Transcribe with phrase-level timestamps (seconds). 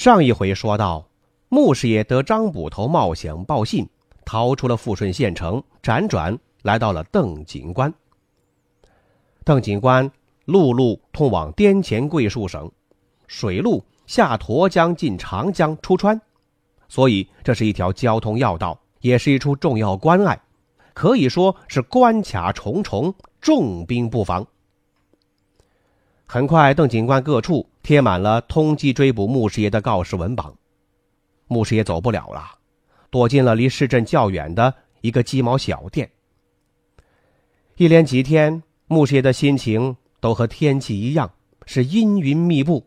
[0.00, 1.10] 上一回说到，
[1.50, 3.86] 穆师爷得张捕头冒险报信，
[4.24, 7.92] 逃出了富顺县城，辗转来到了邓井关。
[9.44, 10.10] 邓井关
[10.46, 12.72] 陆路通往滇黔桂树省，
[13.26, 16.18] 水路下沱江进长江出川，
[16.88, 20.40] 所以这是一条交通要道，也是一处重要关隘，
[20.94, 24.46] 可以说是关卡重重，重兵布防。
[26.24, 30.54] 很快，邓警官各处贴满了通缉追捕穆师爷的告示文榜。
[31.46, 32.58] 穆师爷走不了了，
[33.10, 36.10] 躲进了离市镇较远的一个鸡毛小店。
[37.76, 41.32] 一连几天，穆师爷的心情都和天气一样，
[41.66, 42.86] 是阴云密布，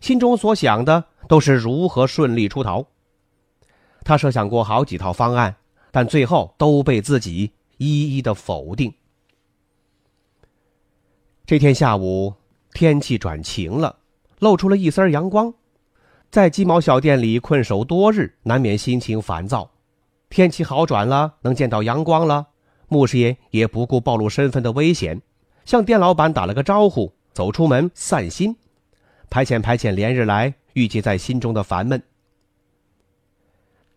[0.00, 2.84] 心中所想的都是如何顺利出逃。
[4.02, 5.54] 他设想过好几套方案，
[5.90, 8.92] 但最后都被自己一一的否定。
[11.44, 12.34] 这天下午。
[12.76, 13.96] 天气转晴了，
[14.38, 15.54] 露出了一丝阳光。
[16.30, 19.70] 在鸡毛小店里困守多日，难免心情烦躁。
[20.28, 22.48] 天气好转了，能见到阳光了，
[22.88, 25.22] 穆师爷也不顾暴露身份的危险，
[25.64, 28.56] 向店老板打了个招呼，走出门散心，
[29.30, 32.02] 排遣排遣连日来郁积在心中的烦闷。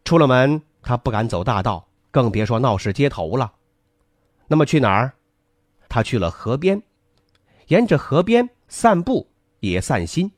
[0.06, 3.54] 出了门，他不敢走大道，更别说闹市街头了。
[4.48, 5.14] 那么去哪儿？
[5.90, 6.84] 他去了河边，
[7.68, 8.50] 沿着河边。
[8.70, 10.32] 散步也散心，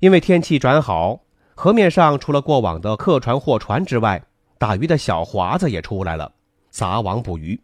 [0.00, 1.20] 因为天气转好，
[1.54, 4.24] 河面上除了过往的客船、货船之外，
[4.58, 6.32] 打鱼的小华子也出来了，
[6.70, 7.60] 撒网捕鱼。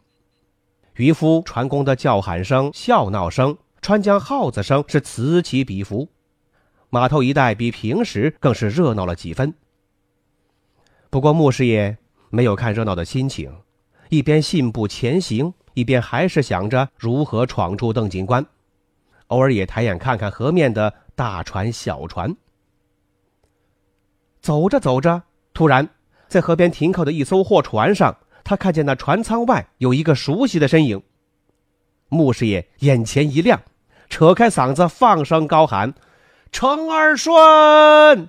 [0.97, 6.09] 渔夫、船工的叫喊声、笑闹声、川江号子声是此起彼伏，
[6.91, 9.53] 码头一带比平时更是热闹了几分。
[11.11, 11.97] 不过穆师爷
[12.31, 13.53] 没有看热闹的心情，
[14.09, 18.45] 一边信步前行，一边还是想着如何闯出邓警官。
[19.29, 22.35] 偶尔也抬眼看看河面的大船、小船。
[24.41, 25.89] 走着走着，突然
[26.29, 31.03] 在河边停靠的一艘货船上，他看见那船舱外有一个熟悉的身影。
[32.09, 33.61] 穆师爷眼前一亮，
[34.09, 35.95] 扯开嗓子放声高喊
[36.53, 38.29] ：“程二顺！”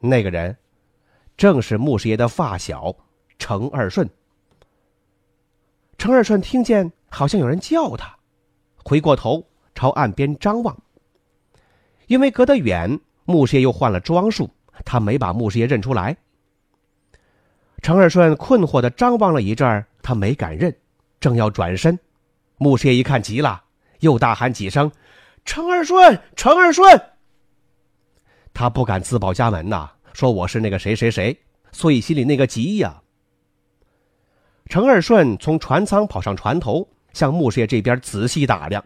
[0.00, 0.56] 那个人
[1.36, 2.96] 正是穆师爷的发小
[3.38, 4.10] 程二顺。
[5.96, 8.18] 程二顺听见好像有人叫他。
[8.84, 10.76] 回过头朝岸边张望，
[12.06, 14.50] 因为隔得远，穆师爷又换了装束，
[14.84, 16.16] 他没把穆师爷认出来。
[17.80, 20.76] 程二顺困惑的张望了一阵儿，他没敢认，
[21.20, 21.98] 正要转身，
[22.58, 23.62] 穆师爷一看急了，
[24.00, 24.90] 又大喊几声
[25.44, 27.00] ：“程二顺，程二顺！”
[28.54, 31.36] 他不敢自报家门呐，说我是那个谁谁谁，
[31.72, 33.02] 所以心里那个急呀。
[34.66, 36.88] 程二顺从船舱跑上船头。
[37.12, 38.84] 向穆师爷这边仔细打量，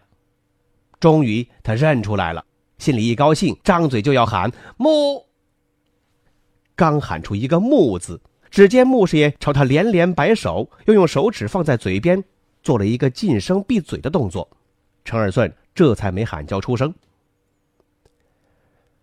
[0.99, 2.43] 终于他认出来了，
[2.77, 5.25] 心里一高兴，张嘴就要喊“穆”。
[6.75, 12.23] 刚喊出一个“穆”字，只见穆师爷朝他连连摆手，又用手指放在嘴边，
[12.61, 14.47] 做了一个噤声闭嘴的动作。
[15.03, 16.93] 程二顺这才没喊叫出声。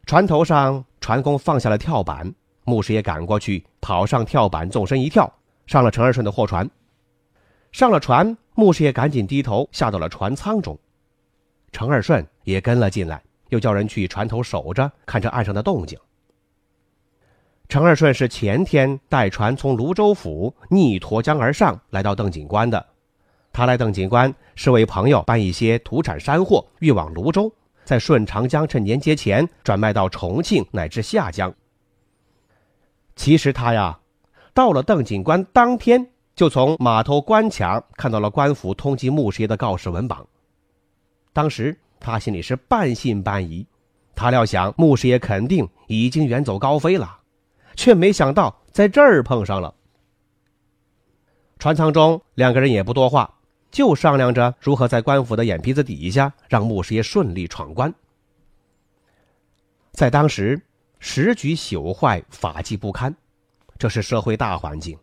[0.06, 5.32] 船头上，船工放下了跳板，穆师爷赶过去，跑上跳板，纵身一跳，
[5.66, 6.68] 上了程二顺的货船。
[7.72, 10.78] 上了船，穆师爷赶紧低头下到了船舱中，
[11.72, 15.98] 程二顺也跟了进来，又叫人去船头守着，看着岸上的动静。
[17.68, 22.86] 程二顺是前天带船从泸州府逆沱江而上，来到邓井关的。
[23.52, 27.52] 他来邓井关是为朋友搬一些土产山货运往泸州，
[27.84, 31.52] 在顺长江趁年节前转卖到重庆乃至下江。
[33.16, 33.98] 其实他呀，
[34.52, 36.10] 到了邓井关当天。
[36.34, 40.26] 就从码头关卡看到了官府通缉穆师爷的告示文榜，
[41.32, 43.66] 当时他心里是半信半疑，
[44.16, 47.20] 他料想穆师爷肯定已经远走高飞了，
[47.76, 49.72] 却没想到在这儿碰上了。
[51.58, 53.38] 船舱中两个人也不多话，
[53.70, 57.94] 就商量着如何在官府的眼皮子底下让穆师爷顺利闯关。
[59.92, 60.60] 在当时，
[60.98, 63.14] 时局朽坏，法纪不堪，
[63.78, 64.98] 这是社会大环境。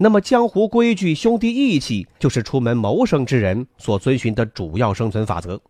[0.00, 5.60] 那么，江湖规矩、兄弟义气，就是出门谋生之人所遵循的主要生存法则。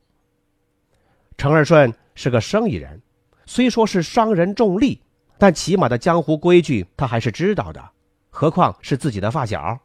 [1.39, 3.01] 程二顺是个生意人，
[3.47, 5.01] 虽说是商人重利，
[5.39, 7.83] 但起码的江湖规矩他还是知道的，
[8.29, 9.79] 何况是自己的发小。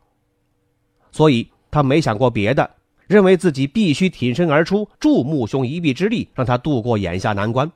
[1.13, 2.69] 所以他没想过别的，
[3.07, 7.71] 认为自己必须挺身而出，助穆兄一臂之力，让他渡过眼下难关。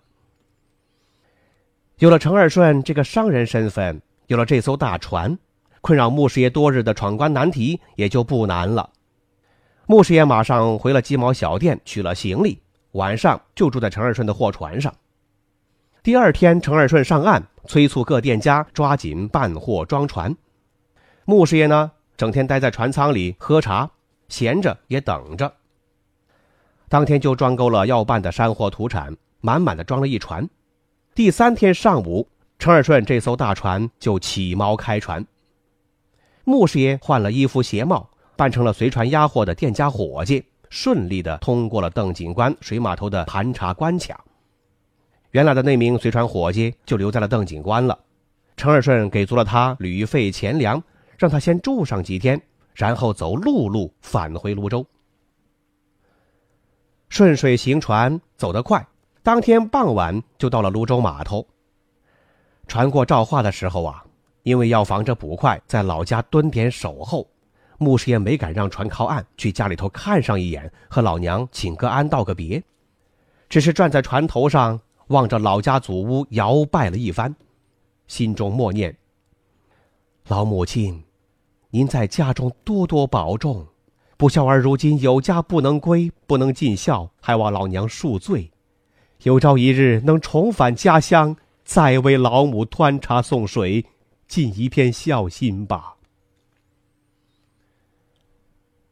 [2.00, 5.40] 有了程二顺这个商人身份，有了这艘大船，
[5.82, 8.90] 困扰穆师爷多日的闯关难题也就不难了。
[9.86, 12.62] 穆师爷马上回了鸡毛小店，取了行李。
[12.94, 14.94] 晚上就住在程二顺的货船上。
[16.02, 20.36] 第二天，程二顺上岸，催促各店家抓紧办货装船。
[21.26, 23.90] 穆师爷呢，整天待在船舱里喝茶，
[24.30, 25.54] 闲着也等着。
[26.90, 30.50] 当天就装够了要办的山货土产，满满的装了一船。
[31.14, 32.28] 第三天上午，
[32.58, 35.24] 程二顺这艘大船就起锚开船。
[36.50, 40.46] 穆师爷换了衣服鞋帽，扮成了随船押货的店家伙计。
[40.70, 44.24] 顺利的通过了邓警官水码头的盘查关卡。
[45.32, 48.00] 原来的那名随船伙计就留在了邓警官了。
[48.56, 50.82] 程二顺给足了他旅费钱粮，
[51.18, 52.42] 让他先住上几天，
[52.74, 54.86] 然后走陆路返回泸州。
[57.10, 58.88] 顺水行船走得快，
[59.22, 61.46] 当天傍晚就到了泸州码头。
[62.70, 64.06] 船过赵化的时候啊，
[64.48, 67.28] 因为要防着捕快在老家蹲点守候。
[67.78, 72.64] 穆师爷没敢让船靠岸，去家里头看上一眼，和老娘请个安，道个别，
[73.50, 77.36] 只是站在船头上，望着老家祖屋摇拜了一番，
[78.08, 78.96] 心中默念
[80.30, 81.04] ：“老母亲，
[81.70, 83.68] 您在家中多多保重，
[84.16, 88.50] 不孝儿如今有家不能归，不能尽孝，还望老娘恕罪。
[89.24, 91.36] 有朝一日能重返家乡，
[91.66, 93.86] 再为老母端茶送水，
[94.28, 95.96] 尽一片孝心吧。”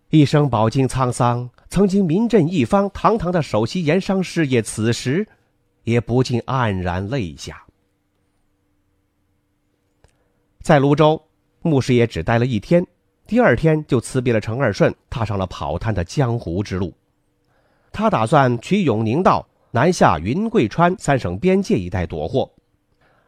[0.09, 5.27] 一生饱经沧桑，曾经名震一方，堂堂的首席盐商事业，此时
[5.83, 7.65] 也不禁黯然泪下。
[10.61, 11.21] 在泸州，
[11.61, 12.85] 穆师爷只待了一天，
[13.27, 16.93] 第二天就辞别了程二顺，踏上了跑滩的江湖之路。
[17.91, 22.49] 他打算取永宁道南下云贵川三省边界一带躲货，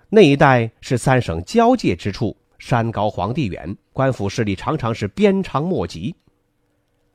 [0.09, 6.15] 那一带是三省交界之处，山高皇帝远，官府势力常常是鞭长莫及。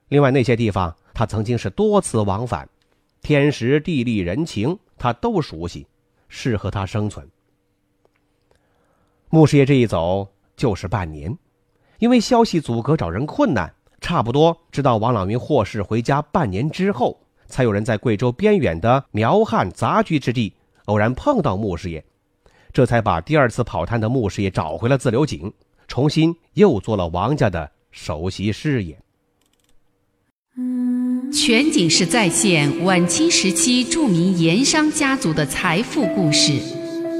[0.08, 2.68] 另外那些地方，他曾经是多次往返，
[3.22, 5.86] 天时地利人情他都熟悉，
[6.28, 7.26] 适合他生存。
[9.30, 11.34] 穆师爷这一走就是半年，
[11.98, 20.52] 因为消息阻隔找人困难，差不多直到王朗云获释回家半年之后，才有人在贵州边远的苗汉杂居之地
[20.84, 22.04] 偶然碰到穆师爷，
[22.72, 25.52] 这才把第二次跑滩的牧师也找回了自流井，
[25.86, 28.98] 重新又做了王家的首席师爷。
[31.32, 36.52] 全景式再现晚清时期著名盐商家族的财富故事，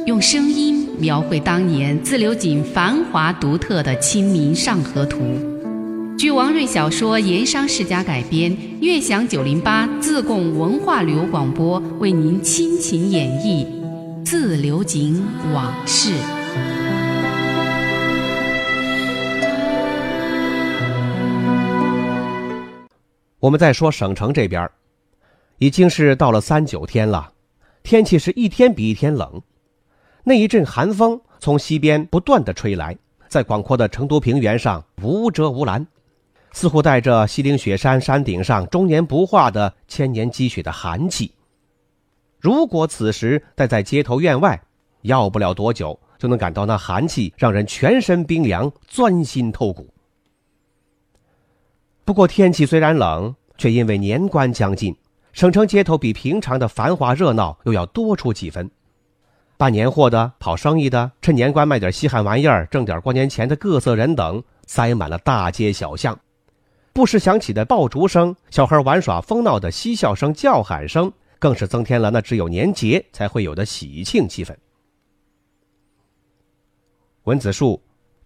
[0.07, 5.19] 用声音描绘当年自流井繁华独特的《清明上河图》。
[6.19, 13.65] 据王瑞小说《盐商世家》改编，悦享九零八自贡文化旅游广播为您倾情演绎
[14.25, 15.23] 《自流井
[15.53, 16.11] 往事》。
[23.39, 24.69] 我们再说省城这边，
[25.59, 27.33] 已经是到了三九天了，
[27.83, 29.43] 天气是一天比一天冷。
[30.25, 32.97] 那一阵寒风从西边不断的吹来，
[33.29, 35.87] 在广阔的成都平原上无遮无拦，
[36.53, 41.33] 似乎带着西岭雪山山顶上终年不化的千年积雪的寒气。
[42.43, 44.61] 如果此时待在街头院外，
[45.03, 49.89] 要不了多久就能感到那寒气让人全身冰凉，钻心透骨。
[52.05, 54.97] 不过天气虽然冷，却因为年关将近，
[55.33, 58.69] 省城街头比平常的繁华热闹又要多出几分。
[59.57, 66.19] 办年货的、跑生意的，趁年关卖点稀罕玩意儿，挣点过年钱的各色人等，塞满了大街小巷。
[66.93, 74.57] 不时响起的爆竹声、小孩玩耍疯闹的嬉笑声、叫喊声，更是增添了那只有年节才会有的喜庆气氛。
[77.25, 77.83] 文子树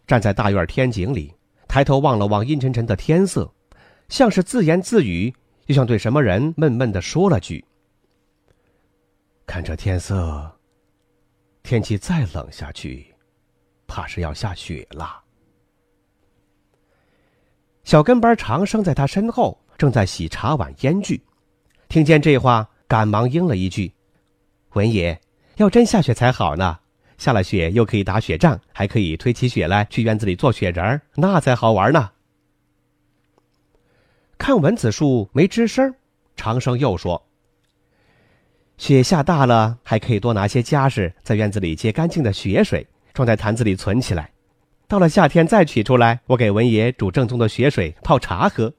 [0.07, 1.35] 站在大院天井里，
[1.67, 3.51] 抬头望了望阴沉沉的天色。
[4.11, 7.65] 像是自言自语，又像对什么人闷闷的说了句
[9.49, 10.55] ：“看这天色，
[11.63, 13.15] 天气再冷下去，
[13.87, 15.25] 怕是要下雪了。”
[17.83, 21.23] 小跟班长生在他身后，正在洗茶碗烟具，
[21.89, 23.93] 听见这话，赶忙应了一句
[24.75, 25.19] ：“文爷，
[25.57, 26.79] 要真下雪才好呢！
[27.19, 32.11] 下了雪又可以打雪仗，还可以推起雪来去院子里做雪人那才好玩呢。”
[34.39, 35.95] 看文子树没吱声，
[36.37, 37.27] 长生又说
[38.77, 44.31] ：“雪下大了，还可以多拿些家事，在院子里接干净的雪水，装在坛子里存起来。
[44.87, 48.73] 到了夏天再取出来，我给文爷煮正宗的雪水泡茶喝。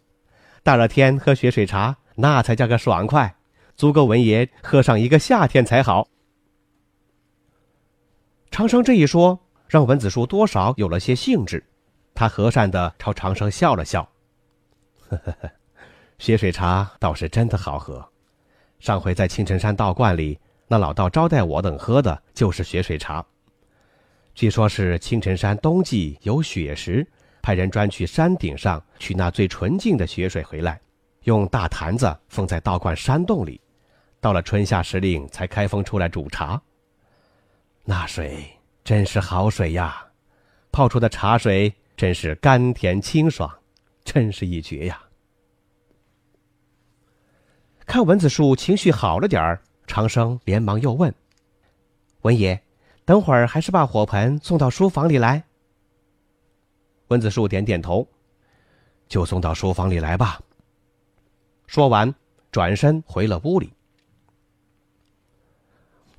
[0.63, 3.35] 大热天喝雪水茶，那才叫个爽快，
[3.77, 6.07] 足够文爷喝上一个夏天才好。
[8.49, 11.63] 长生这一说，让文子树多少有了些兴致，
[12.15, 14.01] 他和善的朝长生笑了笑
[15.07, 15.51] ：“呵呵呵，
[16.17, 18.03] 雪水茶倒是真的好喝。”
[18.79, 23.23] 上回在青城山道观里，那老道招待我等喝的就是雪水茶。
[24.33, 27.07] 据说是青城山冬季有雪时，
[27.43, 30.81] 派人专去山顶上取那最纯净的雪水回来，
[31.25, 33.59] 用大坛子封在道观山洞里，
[34.19, 36.61] 到了春夏时令才开封出来煮茶。
[37.83, 38.45] 那水
[38.83, 40.05] 真是好水呀，
[40.71, 43.49] 泡出的茶水真是甘甜清爽，
[44.03, 45.01] 真是一绝呀。
[47.85, 51.13] 看文子树情绪好了点儿，长生连忙又问
[52.23, 52.61] ：“文爷，
[53.05, 55.41] 等会儿还是把火盆送到书房里来？”
[57.07, 58.05] 文子树点点头
[59.07, 60.41] ：“就送到书房里来吧。”
[61.67, 62.13] 说完，
[62.51, 63.71] 转身回了屋里。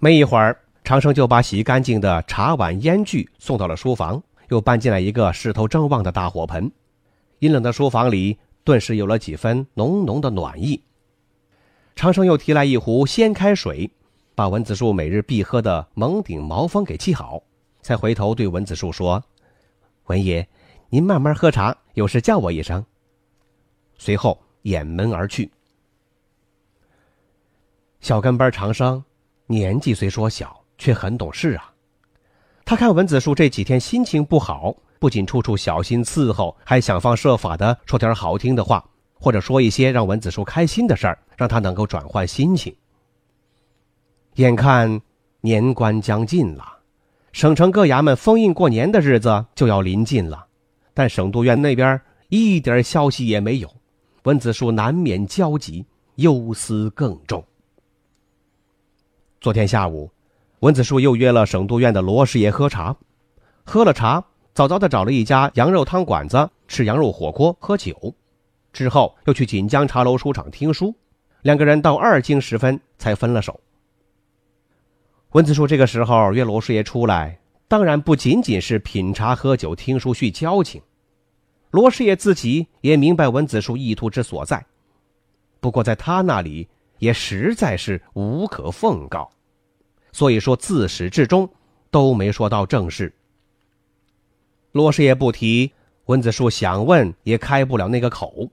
[0.01, 6.71] 没一会儿，长生就把洗干净的茶碗烟具送到了书房，又搬进来一个势头正旺的大火盆。
[7.41, 10.81] 阴冷的书房里顿时有了几分浓浓的暖意。
[11.97, 13.91] 长生又提来一壶鲜开水，
[14.37, 17.43] 把文子树每日必喝的蒙顶毛峰给沏好，
[17.83, 19.21] 才回头对文子树说
[20.07, 20.49] ：“文爷，
[20.91, 22.87] 您慢慢喝茶，有事叫我一声。”
[23.99, 25.51] 随后掩门而去。
[28.01, 29.03] 小跟班长生
[29.49, 31.73] 年纪虽说小，却很懂事啊。
[32.65, 38.85] 他看文子树这几天心情不好，不仅处处小心伺候，还想方设法的说点好听的话。
[39.21, 42.73] 或者说一些让文子树开心的事儿，让他能够转换心情。
[44.35, 45.01] 眼看
[45.41, 46.65] 年关将近了，
[47.33, 50.47] 省城各衙门封印过年的日子就要临近了，
[50.95, 53.69] 但省督院那边一点消息也没有，
[54.23, 57.45] 文子树难免焦急，忧思更重。
[59.41, 60.11] 昨天下午，
[60.61, 62.97] 文子树又约了省督院的罗师爷喝茶，
[63.63, 68.13] 喝了茶，早早的找了一家羊肉汤馆子吃羊肉火锅喝酒。
[68.73, 70.93] 之后又去锦江茶楼书场听书，
[71.43, 73.61] 两个人到二更时分才分了手。
[75.31, 80.83] 文子树这个时候约罗师爷出来，当然不仅仅是品茶、喝酒、听书叙交情。
[81.71, 84.67] 罗师爷自己也明白文子树意图之所在，
[85.61, 86.67] 不过在他那里
[86.99, 89.31] 也实在是无可奉告，
[90.13, 91.49] 所以说自始至终
[91.91, 93.13] 都没说到正事。
[94.73, 95.73] 罗师爷不提，
[96.07, 98.51] 文子树想问也开不了那个口。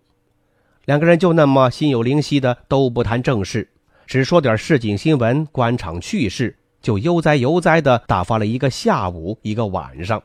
[0.86, 3.68] 两个人就那么心有灵犀的都不谈正事，
[4.06, 10.22] 只说点市井新闻、官场趣事，就悠哉悠哉的打发了一个下午、一个晚上。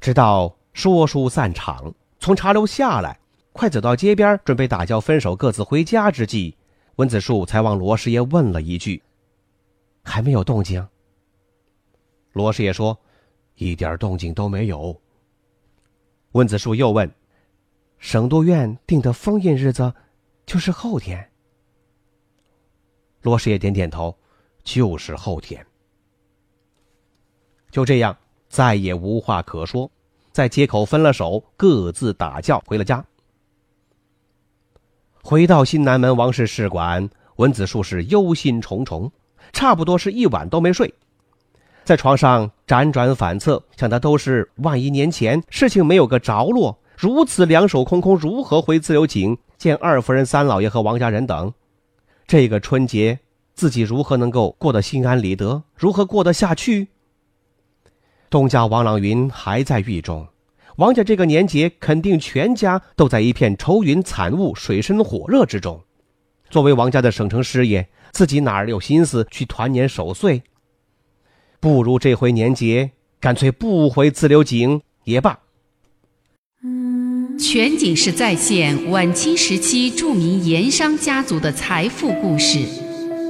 [0.00, 3.18] 直到说书散场，从茶楼下来，
[3.52, 6.56] 快走到街边准备打交分手、各自回家之际，
[6.98, 9.00] 温子树才望罗师爷问了一句
[10.02, 10.84] ：“还没有动静？”
[12.34, 12.98] 罗师爷说
[13.54, 15.00] ：“一点动静都没有。”
[16.32, 17.08] 温子树又问。
[17.98, 19.92] 省督院定的封印日子，
[20.46, 21.28] 就是后天。
[23.22, 24.16] 罗师爷点点头，
[24.62, 25.64] 就是后天。
[27.70, 28.16] 就这样，
[28.48, 29.90] 再也无话可说，
[30.32, 33.04] 在街口分了手，各自打轿回了家。
[35.22, 39.10] 回到新南门王氏试馆，文子树是忧心忡忡，
[39.52, 40.94] 差不多是一晚都没睡，
[41.84, 46.78] 在床上辗转反侧，想的都是万一年前事情没有个着落。
[46.96, 51.52] 如此两手空空，如何回自由井见二夫人、三老爷和王家人等？
[52.26, 53.20] 这个春节
[53.54, 55.62] 自己如何能够过得心安理得？
[55.76, 56.88] 如何过得下去？
[58.28, 60.26] 东家王朗云还在狱中，
[60.78, 65.80] 王家这个年节肯定全家都在一片愁云惨雾、水深火热之中。
[66.50, 70.44] 作为王家的省城师爷，自己哪有心思去团年守岁？
[71.58, 75.40] 不如这回年节干脆不回自流井也罢。
[77.40, 82.60] 全景式再现晚清时期著名盐商家族的财富故事，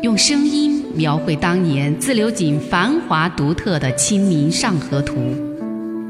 [0.02, 5.14] 用声音描绘当年自流井繁华独特的《清明上河图》。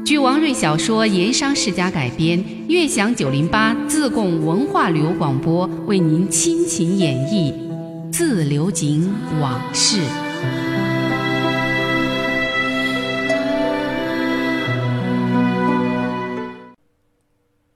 [0.05, 7.53] 据王瑞小说《盐商世家》改编，悦享九零八自贡文化旅游广播为您倾情演绎
[8.11, 10.01] 《自流井往事》。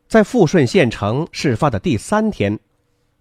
[0.07, 2.59] 在富顺县城事发的第三天，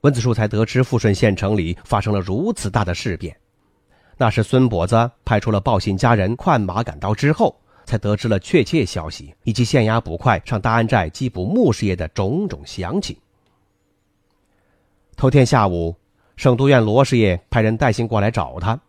[0.02, 3.36] 文子树才得知富顺县城里发生了如此大的事变。
[4.18, 13.16] 那是孙跛子派出了报信家人快马赶到之后，才得知了确切消息，以及县衙捕快上大安寨缉捕穆师爷的种种详情。
[15.16, 15.96] 头天下午，
[16.36, 18.80] 省督院罗师爷派人带信过来找他，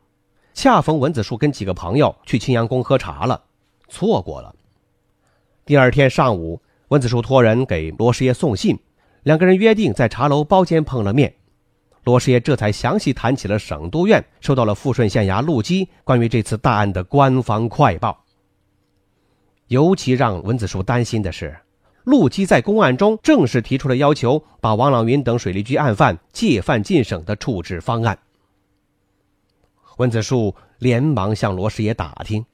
[0.54, 3.44] 恰逢文子树跟几个朋友去青阳宫喝茶了，
[3.90, 4.56] 错过了。
[5.66, 8.80] 第二天上午，文子树托人给罗师爷送信，
[9.24, 11.36] 两个人约定在茶楼包间碰了面。
[12.04, 18.23] 罗师爷这才详细谈起了省督院收到了富顺县衙陆基关于这次大案的官方快报。
[19.74, 21.58] 尤其让文子树担心的是。
[22.04, 28.20] 陆基在公案中正式提出了要求，把王朗云等水利局案犯借犯进省的处置方案。
[29.98, 32.46] 文子树连忙向罗师爷打听：“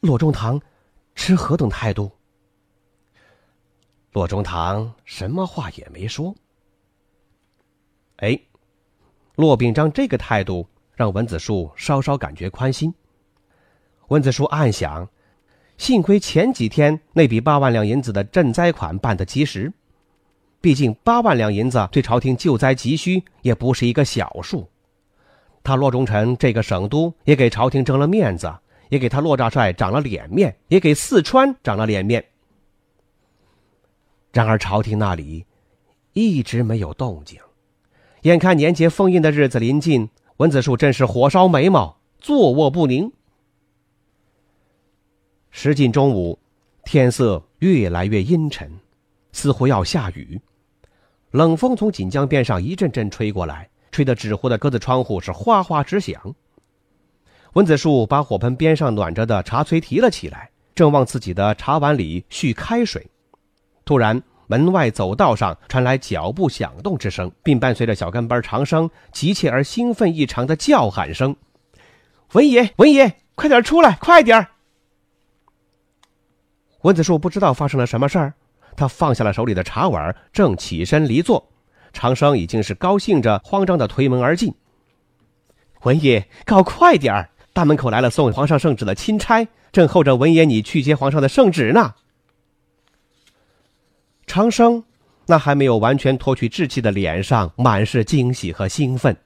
[0.00, 0.60] 骆中堂
[1.14, 2.10] 持何等态度？”
[4.12, 6.34] 骆中堂什么话也没说。
[8.16, 8.38] 哎，
[9.36, 12.92] 骆秉章这个态度让文子树稍稍感觉宽心。
[14.08, 15.08] 文子树暗想。
[15.78, 19.72] 幸亏前几天那笔八万两银子的赈灾款办得及时，
[20.60, 24.68] 毕竟八万两银子对朝廷救灾急需也不是一个小数。
[25.62, 28.52] 他骆中臣这个省督也给朝廷争了面子，
[28.88, 32.24] 也给他骆大帅长了脸面，也给四川长了脸面。
[34.32, 35.46] 然而朝廷那里
[36.12, 37.38] 一直没有动静，
[38.22, 43.12] 眼看年节封印的日子临近，文子树真是火烧眉毛，坐卧不宁。
[45.60, 46.38] 时近中午，
[46.84, 48.70] 天色越来越阴沉，
[49.32, 50.40] 似乎要下雨。
[51.32, 56.32] 冷风从锦江边上一阵阵吹过来，吹得纸糊的鸽子窗户是哗哗直响。
[57.54, 63.04] 文子树把火盆边上暖着的茶炊提了起来，正往自己的茶碗里续开水，
[63.84, 71.34] 突然门外走道上传来脚步响动之声，并伴随着小跟班长生急切而兴奋异常的叫喊声
[72.34, 74.50] ：“文爷，文爷，快点出来，快点儿！”
[76.82, 78.34] 文子树不知道发生了什么事儿，
[78.76, 81.48] 他放下了手里的茶碗，正起身离座，
[81.92, 84.54] 长生已经是高兴着、慌张的推门而进。
[85.82, 87.30] 文爷，搞快点儿！
[87.52, 91.94] 大门口来了送皇上圣旨的钦差，正候着文爷你去接皇上的圣旨呢。
[94.26, 94.84] 长生
[95.26, 99.16] 那还没有完全脱去稚气的脸上满是惊喜和兴奋。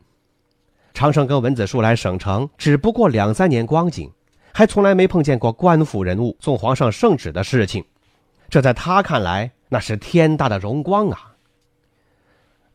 [0.95, 4.11] 长生跟文子树来省城只不过两三年光景。
[4.53, 7.85] 还从来没碰见过官府人物送皇上圣旨的事情，
[8.49, 11.33] 这在他看来那是天大的荣光啊！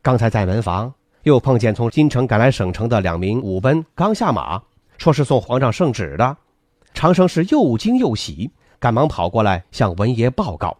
[0.02, 4.62] 刚才在门房又碰见从京城赶来省城的两名武奔，刚下马，
[4.96, 6.36] 说是送皇上圣旨的。
[6.94, 10.76] 长生是又惊又喜，赶忙跑过来向文爷报告。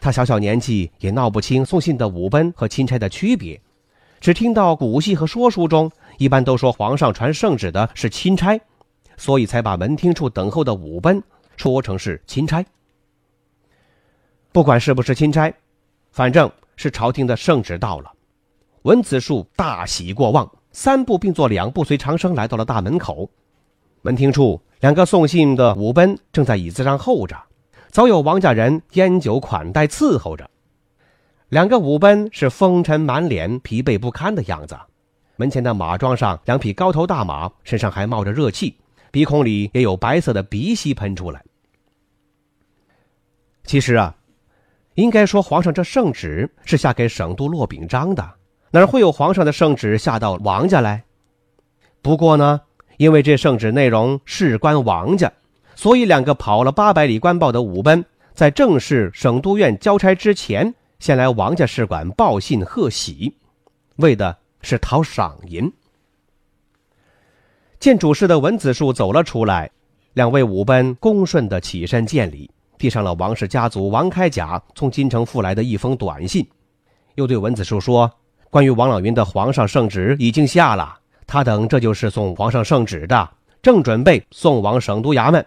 [0.00, 3.60] 他小小年纪也闹不清送信的武奔和钦差的区别，
[4.20, 8.60] 只听到古戏和说书中一般都说皇上传圣旨的是钦差。
[9.20, 11.22] 所以才把门厅处等候的武奔
[11.58, 12.64] 说成是钦差。
[14.50, 15.52] 不管是不是钦差，
[16.10, 18.10] 反正是朝廷的圣旨到了。
[18.82, 23.28] 文子树大喜过望，三步并作两步，随长生来到了大门口。
[24.00, 27.36] 门厅处，两个送信的武奔正在椅子上候着，
[27.90, 30.48] 早有王家人烟酒款待伺候着。
[31.50, 34.78] 两个武奔是风尘满脸、疲惫不堪的样子。
[35.36, 38.76] 门前的马桩上，两匹高头大马身上还冒着热气。
[39.10, 41.42] 鼻孔里也有白色的鼻息喷出来。
[43.64, 44.16] 其实啊，
[44.94, 48.34] 应该说皇上这圣旨是下给省督骆秉章的，
[48.70, 51.04] 哪会有皇上的圣旨下到王家来？
[52.02, 52.60] 不过呢，
[52.96, 55.32] 因为这圣旨内容事关王家，
[55.74, 63.36] 所以两个跑了八百里官报的武奔，在正式省督院交差之前，先来王家使馆报信贺喜，
[63.96, 65.70] 为的是讨赏银。
[67.80, 69.70] 见主事的文子树走了出来，
[70.12, 76.46] 两位武奔恭顺的起身见礼，递上了王氏家族王开甲从京城复来的一封短信，
[77.14, 78.12] 又对文子树说
[78.50, 83.30] ：“关于王朗云的皇上圣旨已经下了，他等这就是送皇上圣旨的，
[83.62, 85.46] 正准备送往省督衙门。”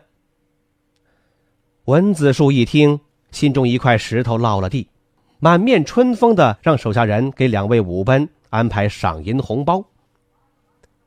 [1.85, 4.89] 文子树一听，心中一块石头落了地，
[5.37, 9.85] 满面春风的让手下人给两位武奔安排赏银红包。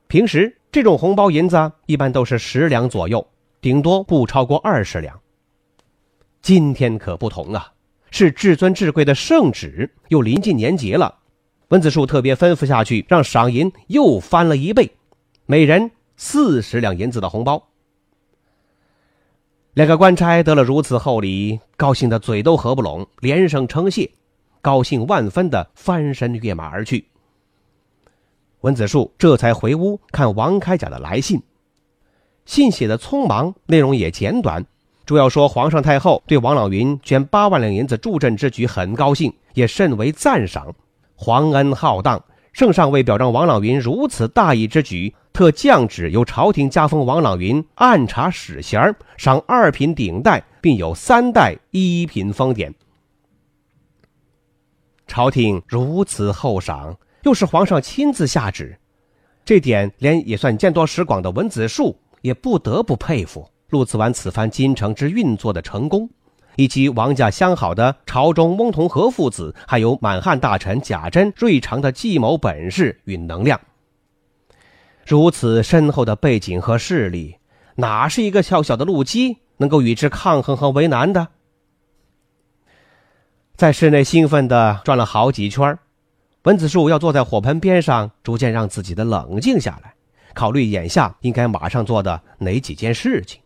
[0.06, 0.56] 平时。
[0.76, 3.26] 这种红包银子一般都是十两左右，
[3.62, 5.18] 顶多不超过二十两。
[6.42, 7.72] 今天可不同啊，
[8.10, 11.14] 是至尊至贵的圣旨，又临近年节了。
[11.68, 14.92] 文子树特别吩咐下去，让赏银又翻了一倍，
[15.46, 17.68] 每人四十两银子的红包。
[19.72, 24.10] 两个官差得了如此厚礼，高兴的嘴都合不拢，连声称谢，
[24.60, 27.06] 高兴万分的翻身跃马而去。
[28.66, 31.40] 文子树这才回屋看王开甲的来信，
[32.46, 34.66] 信写的匆忙，内容也简短，
[35.04, 40.74] 主要说皇上太后对王朗云捐八万两银子助阵之举很高兴，也甚为赞赏，
[41.14, 42.20] 皇恩浩荡。
[42.52, 52.74] 圣上为表彰王朗云如此大义之举，特降旨由朝廷加封王朗云按察使衔，赏二品顶戴，并有三代一品封典。
[55.06, 58.78] 朝廷如此厚赏，又是皇上亲自下旨，
[59.44, 66.08] 这点连也算见多识广的文子树也不得不佩服陆子完此番京城之运作的成功。
[66.54, 73.60] 以及王家相好的朝中翁同龢父子，还有满汉大臣贾珍瑞长的计谋本事与能量。
[75.04, 77.36] 如此深厚的背景和势力，
[77.74, 81.28] 哪是一个小小的陆基能够与之抗衡和为难的？
[83.54, 85.78] 在室内兴奋地转了好几圈，
[86.46, 89.92] 文子树要坐在火盆边上，逐渐让自己的冷静下来，
[90.32, 93.40] 考虑眼下应该马上做的哪几件事情。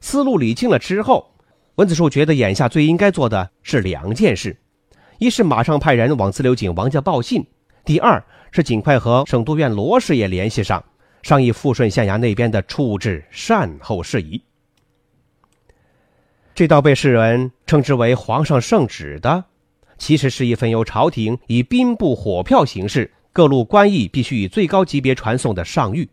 [0.00, 1.28] 思路理清了之后。
[1.76, 4.58] 文子树觉得眼下最应该做的是两件事：
[5.18, 7.42] 一是马上派人往自流井王家报信；
[7.82, 10.84] 第二是尽快和省督院罗师爷联系上，
[11.22, 14.42] 商议富顺县衙那边的处置善后事宜。
[16.54, 19.44] 这道被世人称之为“皇上圣旨”的，
[20.02, 26.08] 其实是一份由朝廷以兵部火票形式，各路官役必须以最高级别传送的上谕，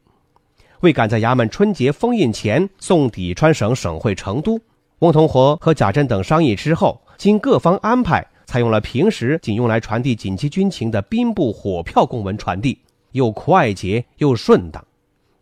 [0.82, 4.62] 为赶在衙门春节封印前送抵川省省会成都。
[5.00, 12.78] 翁同龢和贾珍等商议之后，经各方安排，采用了平时仅用来传递紧急军情的兵部火票公文传递，
[13.14, 14.86] 又快捷又顺当。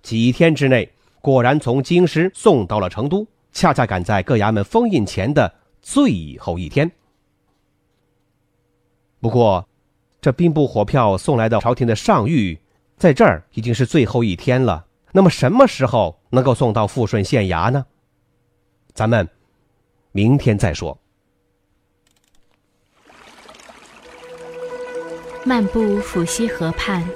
[0.02, 6.90] 几天之内，果然从京师送到了成都，恰恰赶在各衙门封印前的最后一天。
[9.20, 9.68] 不过，
[10.22, 12.60] 这兵部火票送来的朝廷的上谕，
[12.98, 14.86] 在这儿已经是最后一天了。
[15.12, 17.86] 那么，什么时候能够送到富顺县衙呢？
[18.94, 19.28] 咱们。
[20.14, 20.98] 明天再说。
[25.46, 27.08] 漫步抚溪河畔，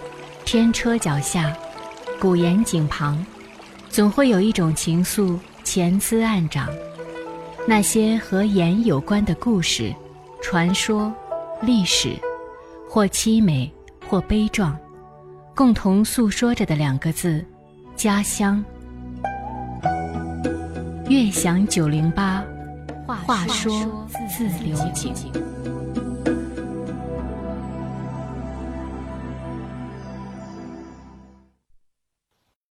[0.45, 1.57] 天车脚下，
[2.19, 3.25] 古岩井旁，
[3.89, 6.69] 总会有一种情愫潜滋暗长。
[7.67, 9.91] 那些和盐有关的故事、
[10.43, 11.11] 传说、
[11.61, 12.17] 历史，
[12.89, 13.71] 或凄美，
[14.09, 14.75] 或悲壮，
[15.55, 17.45] 共同诉说着的两个字：
[17.95, 18.63] 家乡。
[21.07, 22.43] 悦享九零八。
[23.05, 25.13] 话说自流井。